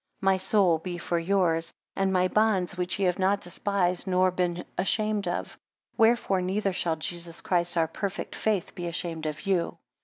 13 0.21 0.25
My 0.25 0.37
soul 0.37 0.79
be 0.79 0.97
for 0.97 1.19
yours, 1.19 1.75
and 1.95 2.11
my 2.11 2.27
bonds 2.27 2.75
which 2.75 2.97
ye 2.97 3.05
have 3.05 3.19
not 3.19 3.39
despised, 3.39 4.07
nor 4.07 4.31
been 4.31 4.65
ashamed 4.75 5.27
of. 5.27 5.59
Wherefore 5.95 6.41
neither 6.41 6.73
shall. 6.73 6.95
Jesus 6.95 7.39
Christ, 7.41 7.77
our 7.77 7.87
perfect 7.87 8.33
faith, 8.33 8.73
be 8.73 8.87
ashamed 8.87 9.27
of 9.27 9.45
you. 9.45 9.77